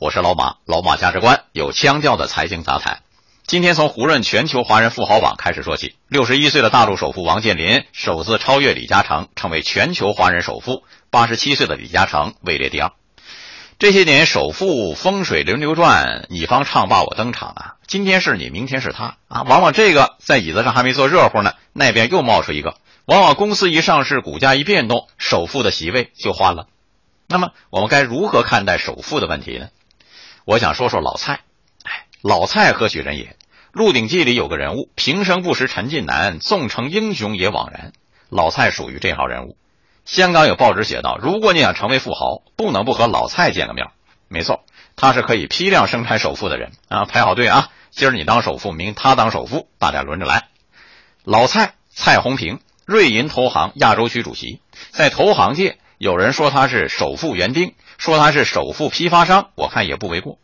[0.00, 3.02] 我是老马，老马价值观有腔调的财经杂谈。
[3.44, 5.94] 今天从胡润全球华人富豪榜开始说起。
[6.08, 10.84] 六十一岁的大陆首富王健林首次超越李嘉诚，成为全球华人首富。
[11.10, 12.92] 八十七岁的李嘉诚位列第二。
[13.78, 17.74] 这些年首富风水轮流转，你方唱罢我登场啊！
[17.86, 19.42] 今天是你，明天是他啊！
[19.42, 22.76] 往往这个在椅子上还没坐热乎呢，那边又冒出一个。
[23.04, 26.68] 往往公司一上市，股价一变动，首富的席位就换了。
[27.26, 29.68] 那么我们该如何看待首富的问题呢？
[30.44, 31.40] 我想说说老蔡，
[31.84, 33.24] 哎，老蔡何许人也？
[33.72, 37.92] 《鹿鼎记》里有个人物，平生不识陈近南，纵成英雄也枉然。
[38.28, 39.56] 老蔡属于这号人物。
[40.04, 43.88] 香港有报纸写道：如果你想成为富豪，不能不和老蔡见个面。
[44.28, 44.64] 没错，
[44.96, 47.04] 他是可以批量生产首富的人啊！
[47.04, 50.48] 排好队啊，今儿你当首富，明他当首富，大家轮着来。
[51.24, 54.60] 老蔡，蔡宏平，瑞银投行亚洲区主席，
[54.90, 57.74] 在投行界，有人说他是首富园丁。
[57.98, 60.38] 说他是首富批发商，我看也不为过。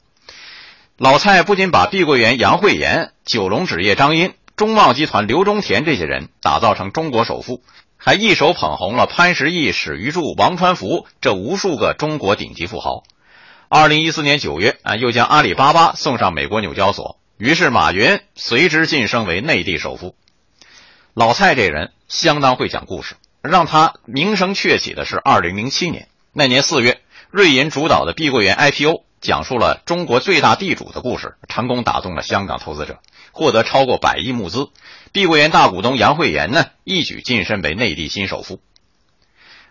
[0.98, 7.62] 老蔡不仅把碧桂园杨惠妍、九龙纸业张茵、中茂集团刘忠田这些人打造成中国首富，
[7.96, 13.04] 还一手捧红了潘石屹、史玉柱、王传福这无数个中国顶级富豪。
[13.70, 20.14] 二零一四年九月啊，又将阿里巴巴送上美国纽交所，于是马云随之晋升为内地首富。
[21.14, 27.00] 老蔡这人相当会讲故事，让他名声鹊起的是二零零七年那年四月。
[27.30, 33.00] 瑞银主导的碧桂园 IPO 讲述了中国最大地主的故事，成功打动了香港投资者，
[33.32, 34.68] 获得超过百亿募资。
[35.12, 38.60] 碧桂园大股东杨惠妍呢，一举晋升为内地新首富。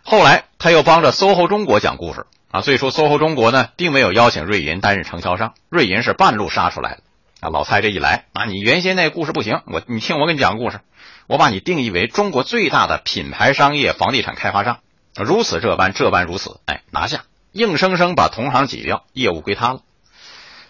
[0.04, 2.62] 后来他又帮着 SOHO 中国讲故事啊。
[2.62, 7.04] 最初 SOHO 中国呢，并没有邀请瑞银担任承销商，瑞银是半路杀出来的。
[7.50, 10.80] 老蔡这一来啊，你原先那故事不行，我你听我给你讲故事，
[11.28, 14.80] 我把你定义为中国最大的品牌商业房地产开发商，
[15.16, 17.24] 如此这般这般如此，哎，拿下。
[17.52, 19.80] 硬生生把同行挤掉，业务归他了。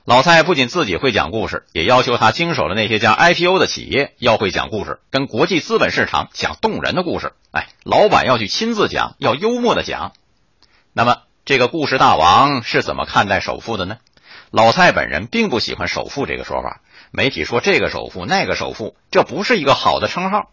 [0.03, 7.33] 老蔡不仅自己会讲故事，也要求他经手的那些家 IPO 的企业要会讲故事，跟国际资本市场讲动人的故事。
[7.49, 10.13] 哎，老板要去亲自讲，要幽默的讲。
[10.93, 13.97] 那么，这个故事大王是怎么看待首富的呢？
[14.55, 16.79] 老蔡本人并不喜欢首富这个说法。
[17.11, 20.49] 媒体说这个首富那个首富，这不是一个好的称号。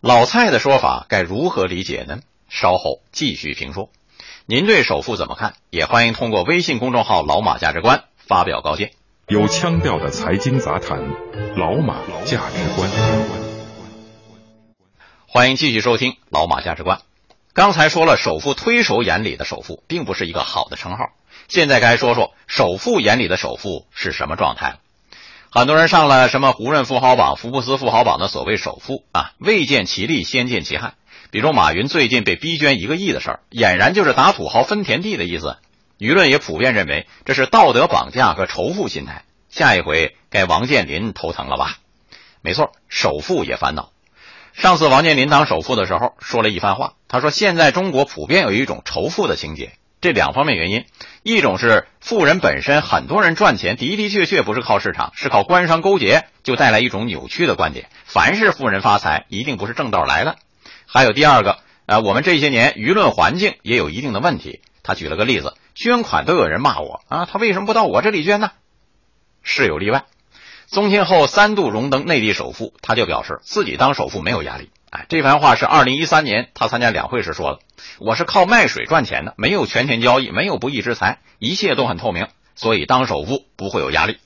[0.00, 2.20] 老蔡的说法该如何理解呢？
[2.48, 3.90] 稍后继续评说。
[4.46, 5.54] 您对首富怎么看？
[5.70, 8.92] 也欢迎通过微信公众号“老马价值观”发表高见。
[9.26, 11.00] 有腔调的财经杂谈，
[11.56, 12.88] 老马价值观。
[15.26, 16.98] 欢迎继续收听《老马价值观》。
[17.52, 21.06] 刚才说了，首富推手眼里的首富，并不是一个好的称号。
[21.48, 24.78] 现在该说说首富眼里的首富是什么状态
[25.50, 30.94] 很多人上了什么胡润富豪榜、福布斯富豪榜的所谓首富啊，未见其利，先见其害。
[31.30, 35.56] 比如马云最近被逼捐一个亿的事儿，俨然就是打土豪分田地的意思。
[35.96, 39.24] 舆论也普遍认为这是道德绑架和仇富心态。
[39.48, 41.78] 下一回该王健林头疼了吧？
[42.40, 43.90] 没错，首富也烦恼。
[44.54, 49.72] 上次王健林当首富的时候说了一番话，他说现在中国普遍有一种仇富的情节，
[50.04, 50.84] 这两方面原因：
[51.22, 60.36] 一种是富人本身，很多人赚钱的的确确不是靠市场，是靠官商勾结，就带来一种扭曲的观点，凡是富人发财，一定不是正道来的。
[60.84, 64.60] 还有第二个，呃，我们这些年舆论环境也有一定的问题。
[64.82, 68.50] 他举了个例子，捐款都有人骂我啊，他为什么不到我这里捐呢？
[69.42, 70.04] 是有例外。
[70.66, 74.68] 宗庆后三度荣登内地首富，他就表示自己当首富没有压力。
[74.94, 77.58] 哎，这番话是二零一三年他参加两会时说的。
[77.98, 84.18] 我是靠卖水赚钱的，没有权钱交易，没有不义之财，一切都很透明，所以当首富不会有压力。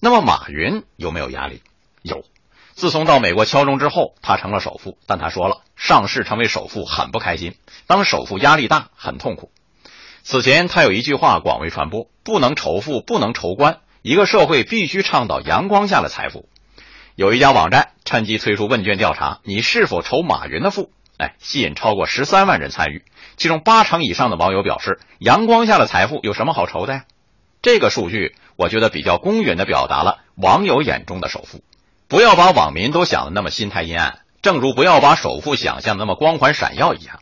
[0.00, 1.62] 那么马云有没有压力？
[2.02, 2.24] 有。
[2.74, 4.98] 自从到美国敲钟之后，他成了首富。
[5.06, 7.54] 但他说了，上市成为首富很不开心，
[7.86, 9.52] 当首富压力大，很痛苦。
[10.24, 13.78] 此前他有一句话广为传播：不能仇富，不能仇官。
[14.02, 16.48] 一个社会必须倡导阳光下的财富。
[17.14, 20.90] 有一家网站趁机推出问卷调查：你是否仇马云的富？
[21.18, 23.04] 哎，吸引超过十三万人参与，
[23.36, 27.04] 其中八成以上的网友表示，阳光下的财富有什么好愁的呀？
[27.60, 31.62] 这个数据，我觉得比较公允的表达了网友眼中的首富。
[32.08, 37.20] 不要把网民都想的那么心态阴暗，正如不要把首富想象那么光环闪耀一样。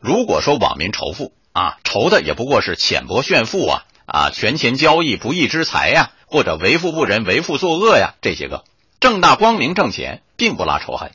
[0.00, 8.64] 如果说网民仇富啊，仇的也不过是浅薄炫富啊，啊权钱交易不义之财呀，或者为富不仁、为富作恶呀，这些个
[9.00, 11.12] 正大光明挣钱，并不拉仇恨。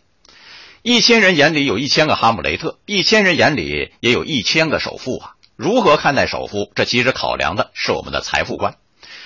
[0.82, 5.32] 一千人眼里有一千个哈姆雷特，一千人眼里也有一千个首富啊。
[5.58, 6.72] 如何看待首富？
[6.76, 8.76] 这其实考量的是我们的财富观。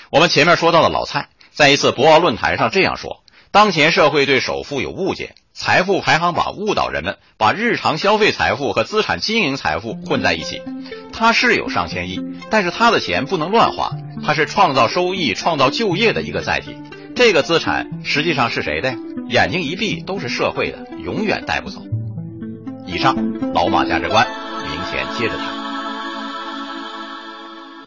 [0.10, 10.62] 我们前面说到的老蔡，在一次博鳌论坛上这样说：当前社会对首富有误解，财富排行榜误导人们，把日常消费财富和资产经营财富混在一起。
[11.14, 12.20] 他是有上千亿，
[12.50, 13.92] 但是他的钱不能乱花，
[14.24, 16.76] 他是创造收益、创造就业的一个载体。
[17.18, 18.94] 这个资产实际上是谁的？
[19.28, 21.82] 眼睛一闭都是社会的，永远带不走。
[22.86, 23.16] 以上
[23.56, 24.28] 老马价值观，
[24.72, 25.57] 明天接着谈。